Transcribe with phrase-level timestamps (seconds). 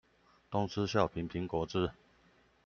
[0.49, 1.91] 東施效顰蘋果汁